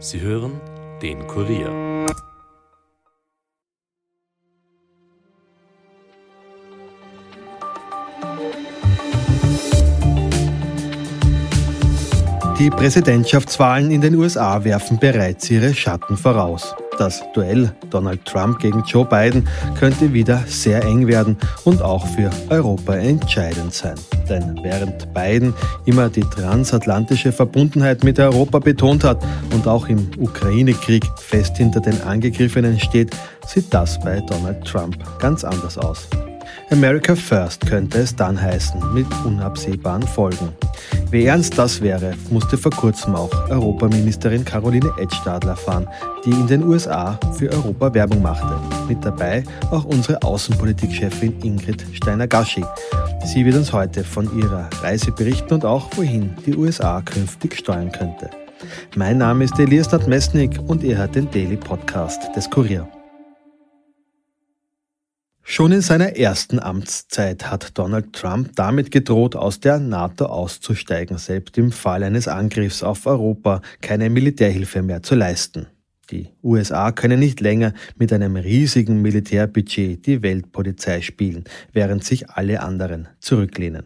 [0.00, 0.60] Sie hören
[1.02, 2.06] den Kurier.
[12.58, 16.74] Die Präsidentschaftswahlen in den USA werfen bereits ihre Schatten voraus.
[16.98, 19.46] Das Duell Donald Trump gegen Joe Biden
[19.78, 23.94] könnte wieder sehr eng werden und auch für Europa entscheidend sein.
[24.28, 25.54] Denn während Biden
[25.86, 29.24] immer die transatlantische Verbundenheit mit Europa betont hat
[29.54, 35.44] und auch im Ukraine-Krieg fest hinter den Angegriffenen steht, sieht das bei Donald Trump ganz
[35.44, 36.08] anders aus.
[36.70, 40.52] America First könnte es dann heißen, mit unabsehbaren Folgen.
[41.10, 45.88] Wie ernst das wäre, musste vor kurzem auch Europaministerin Caroline Edstadler erfahren,
[46.26, 48.60] die in den USA für Europa Werbung machte.
[48.86, 52.64] Mit dabei auch unsere Außenpolitikchefin Ingrid Steiner-Gaschi.
[53.24, 57.90] Sie wird uns heute von ihrer Reise berichten und auch wohin die USA künftig steuern
[57.90, 58.28] könnte.
[58.94, 62.86] Mein Name ist Elias Nadmesnik und ihr hört den Daily Podcast des Kurier.
[65.50, 71.56] Schon in seiner ersten Amtszeit hat Donald Trump damit gedroht, aus der NATO auszusteigen, selbst
[71.56, 75.66] im Fall eines Angriffs auf Europa keine Militärhilfe mehr zu leisten.
[76.10, 82.60] Die USA können nicht länger mit einem riesigen Militärbudget die Weltpolizei spielen, während sich alle
[82.60, 83.84] anderen zurücklehnen.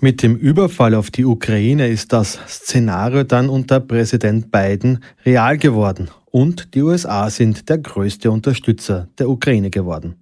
[0.00, 6.10] Mit dem Überfall auf die Ukraine ist das Szenario dann unter Präsident Biden real geworden
[6.36, 10.16] und die USA sind der größte Unterstützer der Ukraine geworden.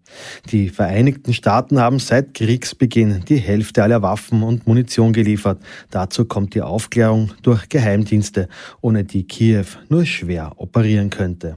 [0.49, 5.61] Die Vereinigten Staaten haben seit Kriegsbeginn die Hälfte aller Waffen und Munition geliefert.
[5.91, 8.49] Dazu kommt die Aufklärung durch Geheimdienste,
[8.81, 11.57] ohne die Kiew nur schwer operieren könnte.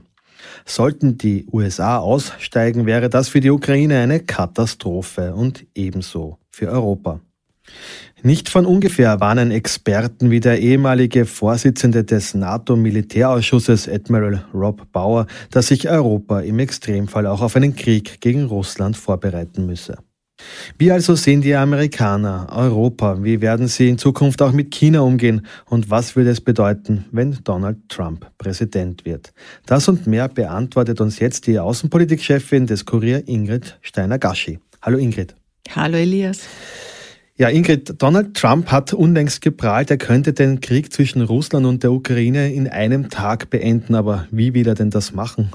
[0.64, 7.20] Sollten die USA aussteigen, wäre das für die Ukraine eine Katastrophe und ebenso für Europa.
[8.22, 15.68] Nicht von ungefähr warnen Experten wie der ehemalige Vorsitzende des NATO-Militärausschusses Admiral Rob Bauer, dass
[15.68, 19.98] sich Europa im Extremfall auch auf einen Krieg gegen Russland vorbereiten müsse.
[20.78, 23.22] Wie also sehen die Amerikaner Europa?
[23.22, 25.46] Wie werden sie in Zukunft auch mit China umgehen?
[25.66, 29.32] Und was würde es bedeuten, wenn Donald Trump Präsident wird?
[29.66, 34.58] Das und mehr beantwortet uns jetzt die Außenpolitikchefin des Kurier Ingrid Steiner-Gaschi.
[34.82, 35.34] Hallo Ingrid.
[35.74, 36.40] Hallo Elias.
[37.38, 41.92] Ja, Ingrid, Donald Trump hat unlängst geprahlt, er könnte den Krieg zwischen Russland und der
[41.92, 43.94] Ukraine in einem Tag beenden.
[43.94, 45.52] Aber wie will er denn das machen?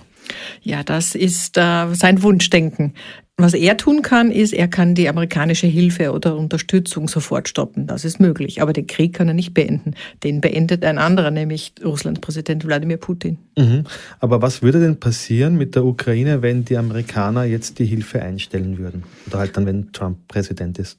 [0.62, 2.94] Ja, das ist äh, sein Wunschdenken.
[3.36, 7.86] Was er tun kann, ist, er kann die amerikanische Hilfe oder Unterstützung sofort stoppen.
[7.86, 8.62] Das ist möglich.
[8.62, 9.96] Aber den Krieg kann er nicht beenden.
[10.24, 13.40] Den beendet ein anderer, nämlich Russlands Präsident Wladimir Putin.
[13.58, 13.84] Mhm.
[14.22, 18.78] Aber was würde denn passieren mit der Ukraine, wenn die Amerikaner jetzt die Hilfe einstellen
[18.78, 19.04] würden?
[19.28, 20.98] Oder halt dann, wenn Trump Präsident ist?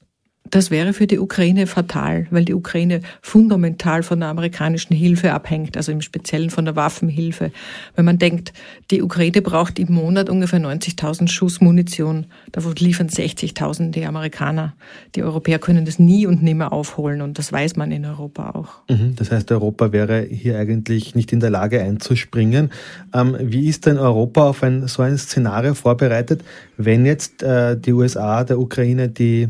[0.54, 5.76] Das wäre für die Ukraine fatal, weil die Ukraine fundamental von der amerikanischen Hilfe abhängt,
[5.76, 7.50] also im Speziellen von der Waffenhilfe.
[7.96, 8.52] Wenn man denkt,
[8.92, 14.74] die Ukraine braucht im Monat ungefähr 90.000 Schuss Munition, davon liefern 60.000 die Amerikaner.
[15.16, 18.74] Die Europäer können das nie und nimmer aufholen und das weiß man in Europa auch.
[18.88, 22.70] Mhm, das heißt, Europa wäre hier eigentlich nicht in der Lage einzuspringen.
[23.12, 26.44] Ähm, wie ist denn Europa auf ein, so ein Szenario vorbereitet,
[26.76, 29.48] wenn jetzt äh, die USA der Ukraine die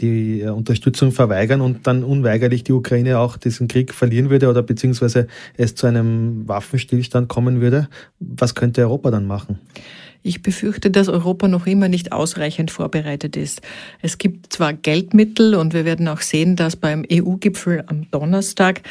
[0.00, 4.62] die äh, Unterstützung verweigern und dann unweigerlich die Ukraine auch diesen Krieg verlieren würde oder
[4.62, 5.26] beziehungsweise
[5.56, 7.88] es zu einem Waffenstillstand kommen würde.
[8.18, 9.58] Was könnte Europa dann machen?
[10.24, 13.60] Ich befürchte, dass Europa noch immer nicht ausreichend vorbereitet ist.
[14.02, 18.82] Es gibt zwar Geldmittel und wir werden auch sehen, dass beim EU-Gipfel am Donnerstag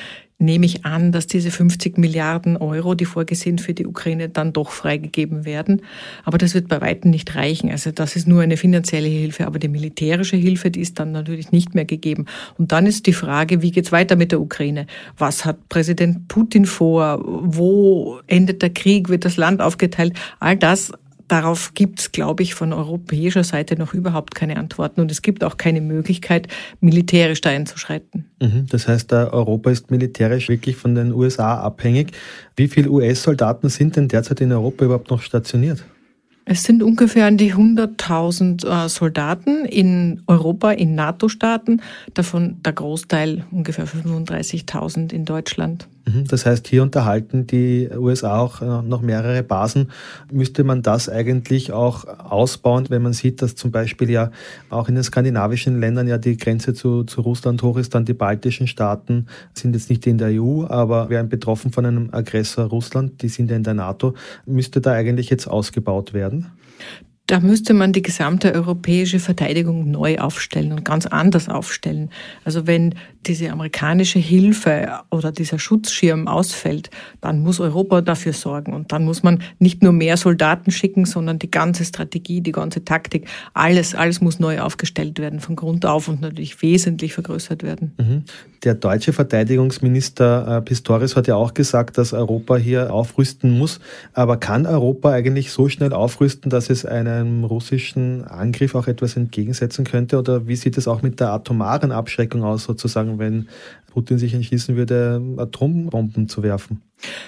[0.41, 4.71] nehme ich an, dass diese 50 Milliarden Euro, die vorgesehen für die Ukraine, dann doch
[4.71, 5.83] freigegeben werden.
[6.25, 7.69] Aber das wird bei weitem nicht reichen.
[7.69, 11.51] Also das ist nur eine finanzielle Hilfe, aber die militärische Hilfe, die ist dann natürlich
[11.51, 12.25] nicht mehr gegeben.
[12.57, 14.87] Und dann ist die Frage, wie geht's weiter mit der Ukraine?
[15.17, 17.21] Was hat Präsident Putin vor?
[17.23, 19.09] Wo endet der Krieg?
[19.09, 20.13] Wird das Land aufgeteilt?
[20.39, 20.91] All das
[21.31, 25.45] Darauf gibt es, glaube ich, von europäischer Seite noch überhaupt keine Antworten und es gibt
[25.45, 26.49] auch keine Möglichkeit,
[26.81, 28.25] militärisch da einzuschreiten.
[28.41, 28.65] Mhm.
[28.69, 32.11] Das heißt, Europa ist militärisch wirklich von den USA abhängig.
[32.57, 35.85] Wie viele US-Soldaten sind denn derzeit in Europa überhaupt noch stationiert?
[36.43, 41.81] Es sind ungefähr an die 100.000 äh, Soldaten in Europa, in NATO-Staaten,
[42.13, 45.87] davon der Großteil ungefähr 35.000 in Deutschland.
[46.05, 46.25] Mhm.
[46.27, 49.91] Das heißt, hier unterhalten die USA auch äh, noch mehrere Basen.
[50.31, 54.31] Müsste man das eigentlich auch ausbauen, wenn man sieht, dass zum Beispiel ja
[54.69, 58.13] auch in den skandinavischen Ländern ja die Grenze zu, zu Russland hoch ist, dann die
[58.13, 63.21] baltischen Staaten sind jetzt nicht in der EU, aber wären betroffen von einem Aggressor Russland,
[63.21, 64.15] die sind ja in der NATO.
[64.45, 66.47] Müsste da eigentlich jetzt ausgebaut werden?
[67.31, 72.09] Da müsste man die gesamte europäische Verteidigung neu aufstellen und ganz anders aufstellen.
[72.43, 72.93] Also wenn
[73.25, 76.89] diese amerikanische Hilfe oder dieser Schutzschirm ausfällt,
[77.21, 78.73] dann muss Europa dafür sorgen.
[78.73, 82.83] Und dann muss man nicht nur mehr Soldaten schicken, sondern die ganze Strategie, die ganze
[82.83, 87.93] Taktik, alles, alles muss neu aufgestellt werden, von Grund auf und natürlich wesentlich vergrößert werden.
[87.97, 88.23] Mhm.
[88.63, 93.79] Der deutsche Verteidigungsminister äh, Pistorius hat ja auch gesagt, dass Europa hier aufrüsten muss.
[94.13, 96.85] Aber kann Europa eigentlich so schnell aufrüsten, dass es
[97.21, 100.17] einem russischen Angriff auch etwas entgegensetzen könnte?
[100.17, 103.47] Oder wie sieht es auch mit der atomaren Abschreckung aus, sozusagen, wenn
[103.91, 106.81] Putin sich entschließen würde, Atombomben zu werfen?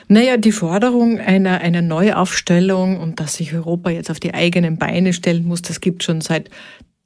[0.08, 5.14] Naja, die Forderung einer, einer Neuaufstellung und dass sich Europa jetzt auf die eigenen Beine
[5.14, 6.50] stellen muss, das gibt schon seit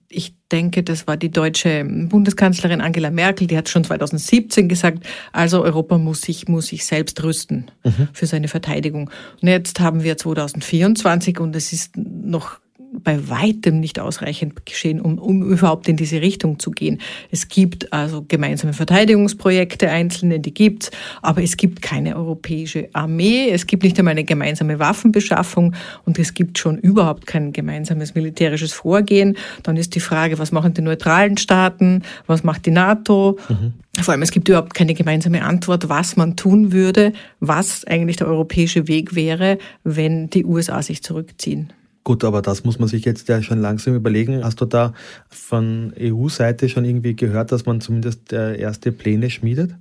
[0.09, 5.63] ich denke, das war die deutsche Bundeskanzlerin Angela Merkel, die hat schon 2017 gesagt, also
[5.63, 8.07] Europa muss sich, muss sich selbst rüsten mhm.
[8.13, 9.09] für seine Verteidigung.
[9.41, 12.59] Und jetzt haben wir 2024 und es ist noch
[12.91, 16.99] bei weitem nicht ausreichend geschehen, um, um überhaupt in diese Richtung zu gehen.
[17.31, 20.91] Es gibt also gemeinsame Verteidigungsprojekte, einzelne, die gibt's,
[21.21, 25.75] aber es gibt keine europäische Armee, es gibt nicht einmal eine gemeinsame Waffenbeschaffung
[26.05, 29.37] und es gibt schon überhaupt kein gemeinsames militärisches Vorgehen.
[29.63, 33.37] Dann ist die Frage, was machen die neutralen Staaten, was macht die NATO?
[33.49, 33.73] Mhm.
[34.01, 38.27] Vor allem, es gibt überhaupt keine gemeinsame Antwort, was man tun würde, was eigentlich der
[38.27, 41.73] europäische Weg wäre, wenn die USA sich zurückziehen.
[42.07, 44.41] Gut, aber das muss man sich jetzt ja schon langsam überlegen.
[44.41, 44.93] Hast du da
[45.27, 49.75] von EU-Seite schon irgendwie gehört, dass man zumindest äh, erste Pläne schmiedet?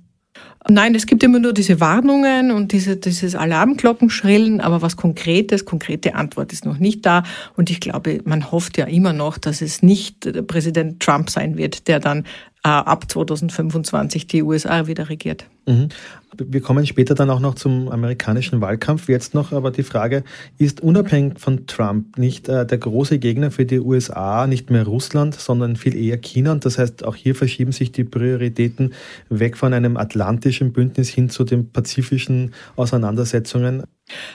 [0.69, 6.15] Nein, es gibt immer nur diese Warnungen und diese, dieses Alarmglockenschrillen, aber was Konkretes, konkrete
[6.15, 7.23] Antwort ist noch nicht da.
[7.55, 11.87] Und ich glaube, man hofft ja immer noch, dass es nicht Präsident Trump sein wird,
[11.87, 12.25] der dann
[12.65, 15.45] äh, ab 2025 die USA wieder regiert.
[15.65, 15.87] Mhm.
[16.35, 19.07] Wir kommen später dann auch noch zum amerikanischen Wahlkampf.
[19.07, 20.23] Jetzt noch aber die Frage,
[20.57, 25.35] ist unabhängig von Trump nicht äh, der große Gegner für die USA nicht mehr Russland,
[25.35, 26.51] sondern viel eher China?
[26.51, 28.93] Und das heißt, auch hier verschieben sich die Prioritäten
[29.29, 33.83] weg von einem atlantischen Bündnis hin zu den pazifischen Auseinandersetzungen.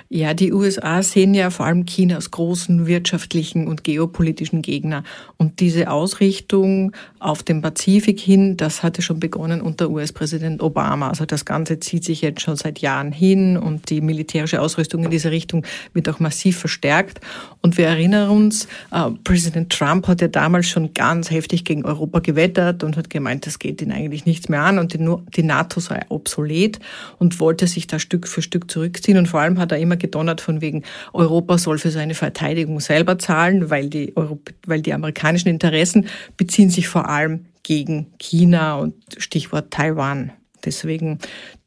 [0.09, 5.03] Ja, die USA sehen ja vor allem China als großen wirtschaftlichen und geopolitischen Gegner.
[5.38, 11.09] Und diese Ausrichtung auf den Pazifik hin, das hatte schon begonnen unter US-Präsident Obama.
[11.09, 15.11] Also das Ganze zieht sich jetzt schon seit Jahren hin und die militärische Ausrüstung in
[15.11, 17.20] dieser Richtung wird auch massiv verstärkt.
[17.61, 22.20] Und wir erinnern uns, äh, Präsident Trump hat ja damals schon ganz heftig gegen Europa
[22.20, 25.81] gewettert und hat gemeint, das geht ihn eigentlich nichts mehr an und die, die NATO
[25.81, 26.79] sei obsolet
[27.19, 29.19] und wollte sich da Stück für Stück zurückziehen.
[29.19, 30.82] Und vor allem hat er immer gedonnert von wegen,
[31.12, 36.06] Europa soll für seine Verteidigung selber zahlen, weil die, Europ weil die amerikanischen Interessen
[36.37, 40.32] beziehen sich vor allem gegen China und Stichwort Taiwan.
[40.64, 41.19] Deswegen,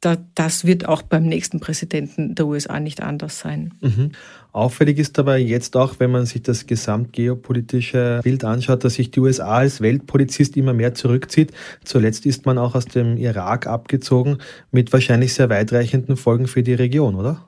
[0.01, 3.73] da, das wird auch beim nächsten Präsidenten der USA nicht anders sein.
[3.81, 4.11] Mhm.
[4.51, 9.19] Auffällig ist dabei jetzt auch, wenn man sich das gesamtgeopolitische Bild anschaut, dass sich die
[9.19, 11.51] USA als Weltpolizist immer mehr zurückzieht.
[11.83, 14.37] Zuletzt ist man auch aus dem Irak abgezogen,
[14.71, 17.45] mit wahrscheinlich sehr weitreichenden Folgen für die Region, oder?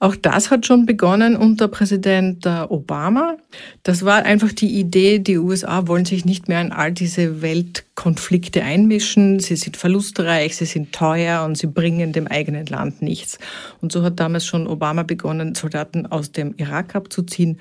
[0.00, 3.36] Auch das hat schon begonnen unter Präsident äh, Obama.
[3.84, 8.62] Das war einfach die Idee, die USA wollen sich nicht mehr in all diese Weltkonflikte
[8.62, 9.38] einmischen.
[9.40, 13.38] Sie sind verlustreich, sie sind teuer und sie bringen dem eigenen Land nichts.
[13.80, 17.58] Und so hat damals schon Obama begonnen, Soldaten aus dem Irak abzuziehen.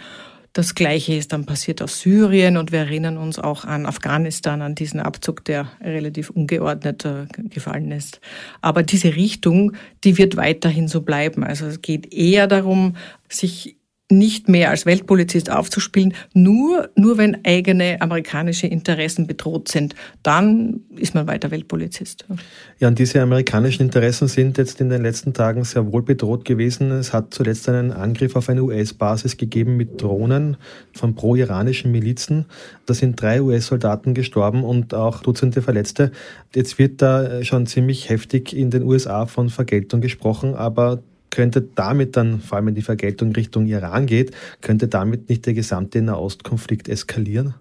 [0.56, 4.76] Das Gleiche ist dann passiert aus Syrien und wir erinnern uns auch an Afghanistan, an
[4.76, 8.22] diesen Abzug, der relativ ungeordnet äh, gefallen ist.
[8.62, 9.74] Aber diese Richtung,
[10.04, 11.44] die wird weiterhin so bleiben.
[11.44, 12.96] Also es geht eher darum,
[13.30, 13.78] sich
[14.18, 19.96] nicht mehr als Weltpolizist aufzuspielen, nur, nur wenn eigene amerikanische Interessen bedroht sind.
[20.22, 22.26] Dann ist man weiter Weltpolizist.
[22.80, 26.92] Ja, und diese amerikanischen Interessen sind jetzt in den letzten Tagen sehr wohl bedroht gewesen.
[26.92, 30.58] Es hat zuletzt einen Angriff auf eine US-Basis gegeben mit Drohnen
[30.94, 32.46] von pro-iranischen Milizen.
[32.86, 36.12] Da sind drei US-Soldaten gestorben und auch Dutzende Verletzte.
[36.54, 41.02] Jetzt wird da schon ziemlich heftig in den USA von Vergeltung gesprochen, aber
[41.34, 45.56] könnte damit dann, vor allem wenn die Vergeltung Richtung Iran geht, könnte damit nicht der
[45.56, 47.56] gesamte Nahostkonflikt eskalieren?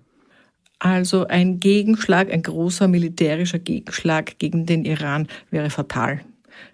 [0.79, 6.21] Also ein Gegenschlag, ein großer militärischer Gegenschlag gegen den Iran wäre fatal.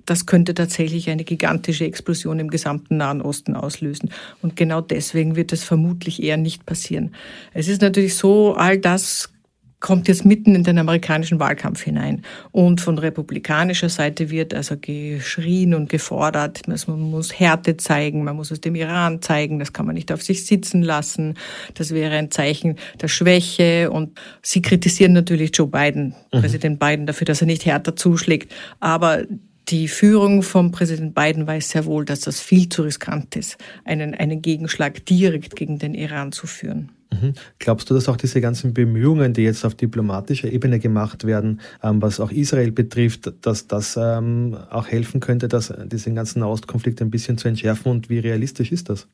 [0.06, 4.10] Das könnte tatsächlich eine gigantische Explosion im gesamten Nahen Osten auslösen.
[4.42, 7.14] Und genau deswegen wird es vermutlich eher nicht passieren.
[7.54, 9.32] Es ist natürlich so, all das
[9.80, 12.22] kommt jetzt mitten in den amerikanischen Wahlkampf hinein.
[12.50, 18.50] Und von republikanischer Seite wird also geschrien und gefordert, man muss Härte zeigen, man muss
[18.50, 21.34] es dem Iran zeigen, das kann man nicht auf sich sitzen lassen.
[21.74, 23.90] Das wäre ein Zeichen der Schwäche.
[23.90, 26.40] Und sie kritisieren natürlich Joe Biden, mhm.
[26.40, 28.52] Präsident Biden, dafür, dass er nicht härter zuschlägt.
[28.80, 29.22] Aber
[29.68, 34.14] Die Führung von Präsident Biden weiß sehr wohl, dass das viel zu riskant ist, einen,
[34.14, 36.90] einen Gegenschlag direkt gegen den Iran zu führen.
[37.10, 37.32] Mhm.
[37.58, 42.02] Glaubst du, dass auch diese ganzen Bemühungen, die jetzt auf diplomatischer Ebene gemacht werden, ähm,
[42.02, 47.10] was auch Israel betrifft, dass das ähm, auch helfen könnte, dass diesen ganzen Nahostkonflikt ein
[47.10, 49.06] bisschen zu entschärfen und wie realistisch ist das?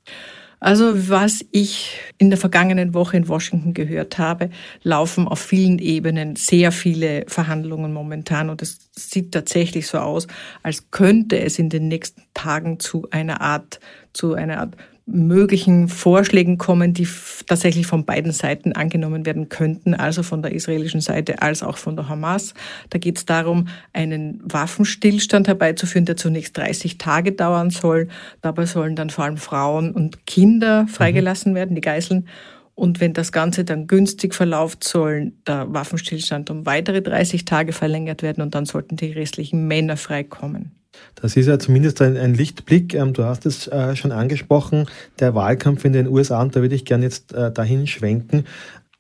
[0.60, 4.48] Also was ich in der vergangenen Woche in Washington gehört habe,
[4.82, 10.26] laufen auf vielen Ebenen sehr viele Verhandlungen momentan und es sieht tatsächlich so aus,
[10.62, 13.78] als könnte es in den nächsten Tagen zu einer Art,
[14.14, 17.06] zu einer Art möglichen Vorschlägen kommen, die
[17.46, 21.94] tatsächlich von beiden Seiten angenommen werden könnten, also von der israelischen Seite als auch von
[21.94, 22.54] der Hamas.
[22.88, 28.08] Da geht es darum, einen Waffenstillstand herbeizuführen, der zunächst 30 Tage dauern soll.
[28.40, 31.56] Dabei sollen dann vor allem Frauen und Kinder freigelassen mhm.
[31.56, 32.26] werden, die Geiseln.
[32.74, 38.22] Und wenn das Ganze dann günstig verläuft, soll der Waffenstillstand um weitere 30 Tage verlängert
[38.22, 40.72] werden und dann sollten die restlichen Männer freikommen.
[41.14, 42.94] Das ist ja zumindest ein, ein Lichtblick.
[42.94, 44.86] Ähm, du hast es äh, schon angesprochen,
[45.20, 48.44] der Wahlkampf in den USA, und da würde ich gerne jetzt äh, dahin schwenken.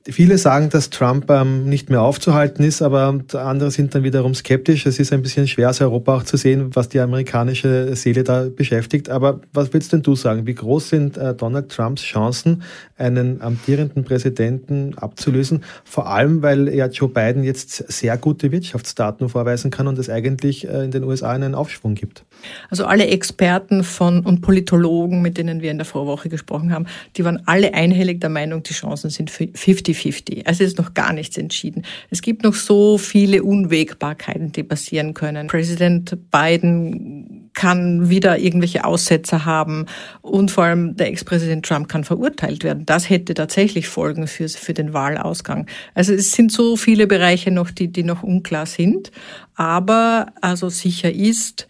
[0.06, 4.84] Viele sagen, dass Trump ähm, nicht mehr aufzuhalten ist, aber andere sind dann wiederum skeptisch.
[4.84, 8.48] Es ist ein bisschen schwer, aus Europa auch zu sehen, was die amerikanische Seele da
[8.54, 9.08] beschäftigt.
[9.08, 10.46] Aber was willst denn du sagen?
[10.46, 12.64] Wie groß sind äh, Donald Trumps Chancen,
[12.98, 15.64] einen amtierenden Präsidenten abzulösen?
[15.84, 20.68] Vor allem, weil ja Joe Biden jetzt sehr gute Wirtschaftsdaten vorweisen kann und es eigentlich
[20.68, 22.26] äh, in den USA einen Aufschwung gibt.
[22.68, 26.84] Also alle Experten von und Politologen, mit denen wir in der Vorwoche gesprochen haben,
[27.16, 30.46] die waren alle einhellig der Meinung, die Chancen sind 50 50-50.
[30.46, 31.84] Also ist noch gar nichts entschieden.
[32.10, 35.46] Es gibt noch so viele Unwägbarkeiten, die passieren können.
[35.46, 39.86] Präsident Biden kann wieder irgendwelche Aussetzer haben
[40.22, 42.84] und vor allem der Ex-Präsident Trump kann verurteilt werden.
[42.84, 45.66] Das hätte tatsächlich Folgen für, für den Wahlausgang.
[45.94, 49.12] Also es sind so viele Bereiche noch, die, die noch unklar sind.
[49.54, 51.68] Aber also sicher ist,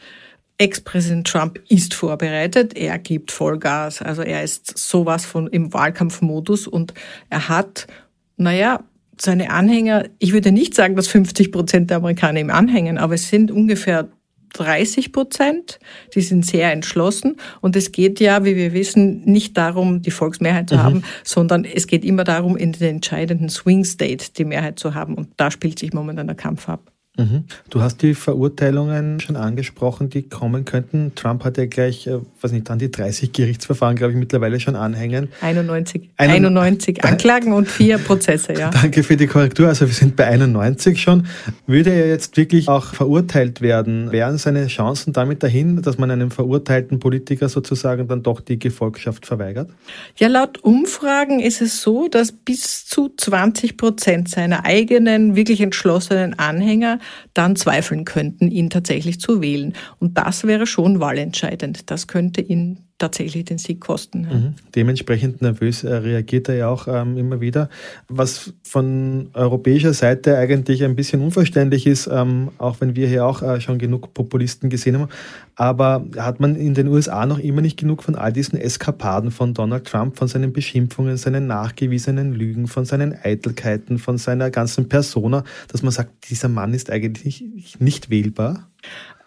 [0.56, 6.94] Ex-Präsident Trump ist vorbereitet, er gibt Vollgas, also er ist sowas von im Wahlkampfmodus und
[7.28, 7.88] er hat
[8.36, 8.80] naja,
[9.20, 13.28] seine Anhänger, ich würde nicht sagen, dass 50 Prozent der Amerikaner ihm anhängen, aber es
[13.28, 14.08] sind ungefähr
[14.54, 15.78] 30 Prozent,
[16.14, 17.36] die sind sehr entschlossen.
[17.60, 20.82] Und es geht ja, wie wir wissen, nicht darum, die Volksmehrheit zu mhm.
[20.82, 25.14] haben, sondern es geht immer darum, in den entscheidenden Swing State die Mehrheit zu haben.
[25.14, 26.93] Und da spielt sich momentan der Kampf ab.
[27.16, 27.44] Mhm.
[27.70, 31.12] Du hast die Verurteilungen schon angesprochen, die kommen könnten.
[31.14, 34.74] Trump hat ja gleich, äh, was nicht, an die 30 Gerichtsverfahren, glaube ich, mittlerweile schon
[34.74, 35.28] anhängen.
[35.40, 36.10] 91.
[36.16, 38.70] 91 Anklagen und vier Prozesse, ja.
[38.82, 39.68] Danke für die Korrektur.
[39.68, 41.28] Also wir sind bei 91 schon.
[41.68, 46.32] Würde er jetzt wirklich auch verurteilt werden, wären seine Chancen damit dahin, dass man einem
[46.32, 49.70] verurteilten Politiker sozusagen dann doch die Gefolgschaft verweigert?
[50.16, 56.36] Ja, laut Umfragen ist es so, dass bis zu 20 Prozent seiner eigenen, wirklich entschlossenen
[56.40, 56.98] Anhänger
[57.34, 59.74] dann zweifeln könnten, ihn tatsächlich zu wählen.
[59.98, 61.90] Und das wäre schon wahlentscheidend.
[61.90, 64.20] Das könnte ihn tatsächlich den Sieg kosten.
[64.20, 64.54] Mhm.
[64.74, 67.68] Dementsprechend nervös äh, reagiert er ja auch ähm, immer wieder.
[68.08, 73.42] Was von europäischer Seite eigentlich ein bisschen unverständlich ist, ähm, auch wenn wir hier auch
[73.42, 75.10] äh, schon genug Populisten gesehen haben,
[75.56, 79.54] aber hat man in den USA noch immer nicht genug von all diesen Eskapaden von
[79.54, 85.42] Donald Trump, von seinen Beschimpfungen, seinen nachgewiesenen Lügen, von seinen Eitelkeiten, von seiner ganzen Persona,
[85.68, 87.44] dass man sagt, dieser Mann ist eigentlich
[87.80, 88.68] nicht wählbar?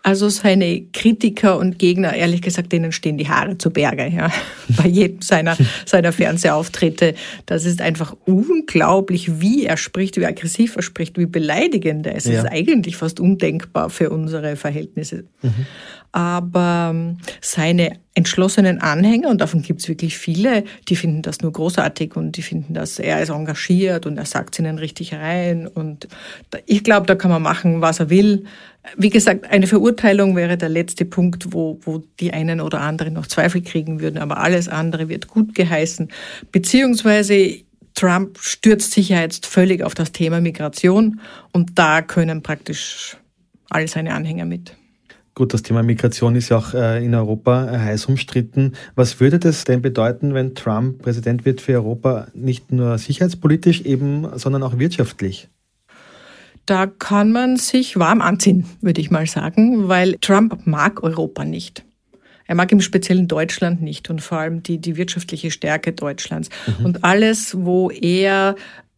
[0.07, 4.31] Also seine Kritiker und Gegner, ehrlich gesagt, denen stehen die Haare zu Berge, ja.
[4.69, 7.13] Bei jedem seiner, seiner Fernsehauftritte.
[7.45, 12.25] Das ist einfach unglaublich, wie er spricht, wie aggressiv er spricht, wie beleidigend er ist.
[12.25, 12.35] Ja.
[12.35, 15.25] Das ist eigentlich fast undenkbar für unsere Verhältnisse.
[15.41, 15.65] Mhm.
[16.11, 21.51] Aber ähm, seine entschlossenen Anhänger, und davon gibt es wirklich viele, die finden das nur
[21.51, 25.67] großartig und die finden, dass er ist engagiert und er sagt es ihnen richtig rein.
[25.67, 26.07] Und
[26.65, 28.45] ich glaube, da kann man machen, was er will.
[28.97, 33.27] Wie gesagt, eine Verurteilung wäre der letzte Punkt, wo, wo die einen oder anderen noch
[33.27, 36.09] Zweifel kriegen würden, aber alles andere wird gut geheißen.
[36.51, 37.57] Beziehungsweise
[37.93, 41.19] Trump stürzt sich ja jetzt völlig auf das Thema Migration
[41.51, 43.17] und da können praktisch
[43.69, 44.75] alle seine Anhänger mit.
[45.37, 48.71] Gut, das Thema Migration ist ja auch äh, in Europa äh, heiß umstritten.
[48.95, 54.27] Was würde das denn bedeuten, wenn Trump Präsident wird für Europa, nicht nur sicherheitspolitisch eben,
[54.39, 55.47] sondern auch wirtschaftlich?
[56.65, 61.85] Da kann man sich warm anziehen, würde ich mal sagen, weil Trump mag Europa nicht.
[62.47, 66.49] Er mag im Speziellen Deutschland nicht und vor allem die, die wirtschaftliche Stärke Deutschlands.
[66.79, 66.85] Mhm.
[66.85, 68.55] Und alles, wo er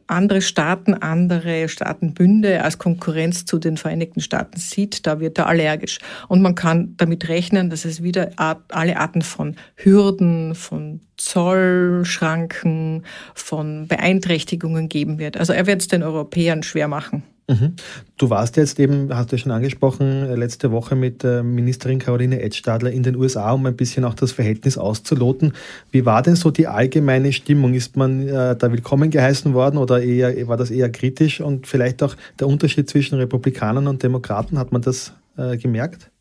[0.10, 6.00] andere Staaten, andere Staatenbünde als Konkurrenz zu den Vereinigten Staaten sieht, da wird er allergisch.
[6.28, 13.04] Und man kann damit rechnen, dass es wieder alle Arten von Hürden, von Zollschranken,
[13.36, 15.38] von Beeinträchtigungen geben wird.
[15.38, 17.24] Also er wird es den Europäern schwer machen.
[17.50, 17.74] Mhm.
[18.18, 22.92] Du warst jetzt eben, hast du schon angesprochen, letzte Woche mit äh, Ministerin Caroline Edstadler
[22.92, 25.54] in den USA, um ein bisschen auch das Verhältnis auszuloten.
[25.92, 27.74] Wie war denn so die allgemeine Stimmung?
[27.74, 31.42] Ist man äh, da willkommen geheißen worden oder eher, war das eher kritisch?
[31.42, 36.12] Und vielleicht auch der Unterschied zwischen Republikanern und Demokraten, hat man das äh, gemerkt?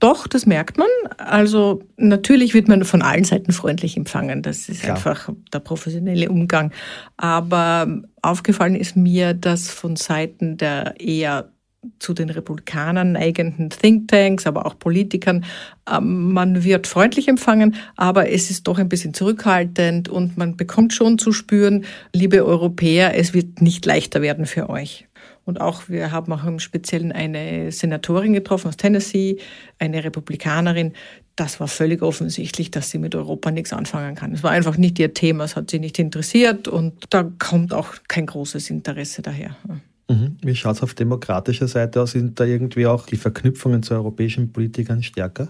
[0.00, 0.88] Doch, das merkt man.
[1.18, 4.40] Also natürlich wird man von allen Seiten freundlich empfangen.
[4.40, 4.96] Das ist Klar.
[4.96, 6.72] einfach der professionelle Umgang.
[7.18, 7.86] Aber
[8.22, 11.50] aufgefallen ist mir, dass von Seiten der eher
[11.98, 15.44] zu den Republikanern neigenden Thinktanks, aber auch Politikern.
[15.90, 20.92] Ähm, man wird freundlich empfangen, aber es ist doch ein bisschen zurückhaltend und man bekommt
[20.92, 25.06] schon zu spüren, liebe Europäer, es wird nicht leichter werden für euch.
[25.44, 29.38] Und auch wir haben auch im Speziellen eine Senatorin getroffen aus Tennessee,
[29.78, 30.92] eine Republikanerin.
[31.36, 34.32] Das war völlig offensichtlich, dass sie mit Europa nichts anfangen kann.
[34.32, 37.94] Es war einfach nicht ihr Thema, es hat sie nicht interessiert und da kommt auch
[38.08, 39.56] kein großes Interesse daher.
[40.08, 40.36] Mhm.
[40.42, 42.12] Wie schaut es auf demokratischer Seite aus?
[42.12, 45.48] Sind da irgendwie auch die Verknüpfungen zu europäischen Politikern stärker?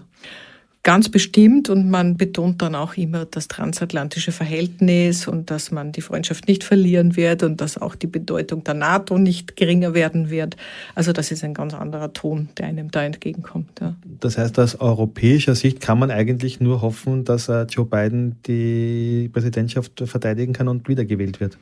[0.83, 6.01] Ganz bestimmt und man betont dann auch immer das transatlantische Verhältnis und dass man die
[6.01, 10.57] Freundschaft nicht verlieren wird und dass auch die Bedeutung der NATO nicht geringer werden wird.
[10.95, 13.79] Also das ist ein ganz anderer Ton, der einem da entgegenkommt.
[13.79, 13.95] Ja.
[14.21, 19.29] Das heißt, aus europäischer Sicht kann man eigentlich nur hoffen, dass äh, Joe Biden die
[19.31, 21.59] Präsidentschaft verteidigen kann und wiedergewählt wird.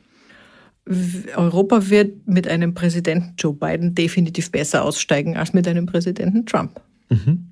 [1.36, 6.80] Europa wird mit einem Präsidenten Joe Biden definitiv besser aussteigen als mit einem Präsidenten Trump.
[7.10, 7.50] Mhm.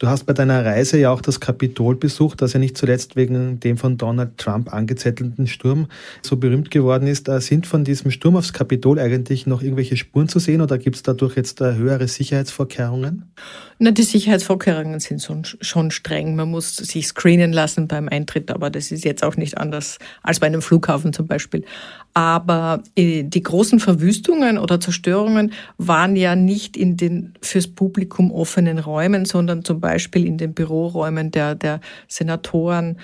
[0.00, 3.60] Du hast bei deiner Reise ja auch das Kapitol besucht, das ja nicht zuletzt wegen
[3.60, 5.86] dem von Donald Trump angezettelten Sturm
[6.20, 7.28] so berühmt geworden ist.
[7.28, 10.96] Äh, sind von diesem Sturm aufs Kapitol eigentlich noch irgendwelche Spuren zu sehen oder gibt
[10.96, 13.30] es dadurch jetzt äh, höhere Sicherheitsvorkehrungen?
[13.78, 15.22] Na, die Sicherheitsvorkehrungen sind
[15.60, 16.34] schon streng.
[16.34, 20.40] Man muss sich screenen lassen beim Eintritt, aber das ist jetzt auch nicht anders als
[20.40, 21.64] bei einem Flughafen zum Beispiel.
[22.14, 28.78] Aber äh, die großen Verwüstungen oder Zerstörungen waren ja nicht in den fürs Publikum offenen
[28.78, 32.98] Räumen, sondern zum Beispiel in den Büroräumen der, der Senatoren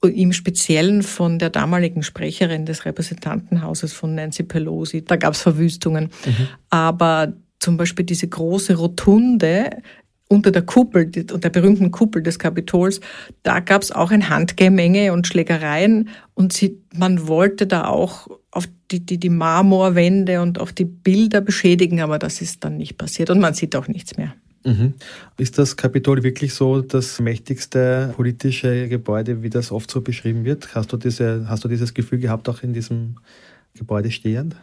[0.00, 5.04] im Speziellen von der damaligen Sprecherin des Repräsentantenhauses von Nancy Pelosi.
[5.04, 6.04] Da gab es Verwüstungen.
[6.24, 6.48] Mhm.
[6.70, 9.82] Aber zum Beispiel diese große Rotunde
[10.28, 13.00] unter der Kuppel, der berühmten Kuppel des Kapitols,
[13.42, 18.66] da gab es auch ein Handgemenge und Schlägereien und sie, man wollte da auch auf
[18.90, 23.28] die, die, die Marmorwände und auf die Bilder beschädigen, aber das ist dann nicht passiert
[23.28, 24.34] und man sieht auch nichts mehr.
[24.64, 24.94] Mhm.
[25.38, 30.74] Ist das Kapitol wirklich so das mächtigste politische Gebäude, wie das oft so beschrieben wird?
[30.74, 33.16] Hast du, diese, hast du dieses Gefühl gehabt, auch in diesem
[33.74, 34.56] Gebäude stehend?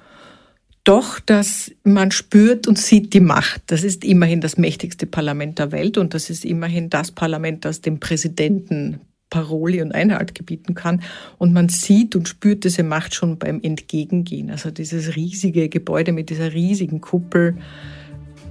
[0.89, 3.61] doch, dass man spürt und sieht die Macht.
[3.67, 7.81] Das ist immerhin das mächtigste Parlament der Welt und das ist immerhin das Parlament, das
[7.81, 11.03] dem Präsidenten Paroli und Einhalt gebieten kann.
[11.37, 14.49] Und man sieht und spürt diese Macht schon beim Entgegengehen.
[14.49, 17.57] Also dieses riesige Gebäude mit dieser riesigen Kuppel,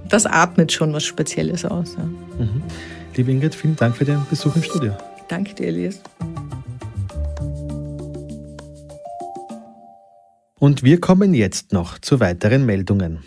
[0.09, 1.95] das atmet schon was Spezielles aus.
[1.97, 2.03] Ja.
[2.03, 2.63] Mhm.
[3.15, 4.95] Liebe Ingrid, vielen Dank für den Besuch im Studio.
[5.27, 6.01] Danke dir, Elias.
[10.59, 13.19] Und wir kommen jetzt noch zu weiteren Meldungen.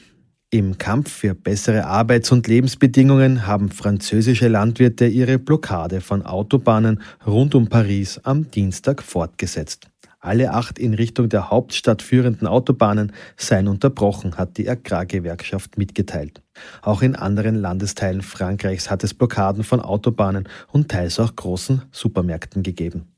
[0.50, 7.54] Im Kampf für bessere Arbeits- und Lebensbedingungen haben französische Landwirte ihre Blockade von Autobahnen rund
[7.54, 9.91] um Paris am Dienstag fortgesetzt.
[10.24, 16.42] Alle acht in Richtung der Hauptstadt führenden Autobahnen seien unterbrochen, hat die Agrargewerkschaft mitgeteilt.
[16.80, 22.62] Auch in anderen Landesteilen Frankreichs hat es Blockaden von Autobahnen und teils auch großen Supermärkten
[22.62, 23.08] gegeben.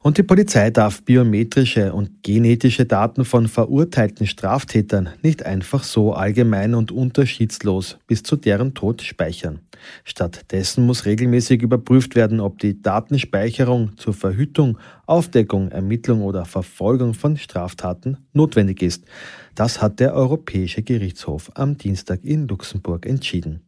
[0.00, 6.76] Und die Polizei darf biometrische und genetische Daten von verurteilten Straftätern nicht einfach so allgemein
[6.76, 9.62] und unterschiedslos bis zu deren Tod speichern.
[10.04, 17.36] Stattdessen muss regelmäßig überprüft werden, ob die Datenspeicherung zur Verhütung, Aufdeckung, Ermittlung oder Verfolgung von
[17.36, 19.04] Straftaten notwendig ist.
[19.54, 23.62] Das hat der Europäische Gerichtshof am Dienstag in Luxemburg entschieden.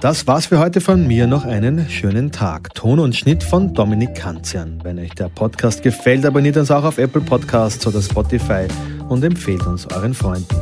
[0.00, 1.26] Das war's für heute von mir.
[1.26, 2.72] Noch einen schönen Tag.
[2.74, 4.78] Ton und Schnitt von Dominik Kanzian.
[4.84, 8.68] Wenn euch der Podcast gefällt, abonniert uns auch auf Apple Podcasts oder Spotify
[9.08, 10.56] und empfehlt uns euren Freunden.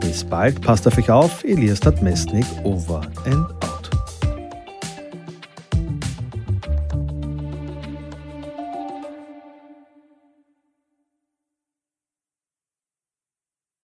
[0.00, 1.44] Bis bald, passt auf euch auf.
[1.44, 3.79] Elias Stadmestnik, over and out.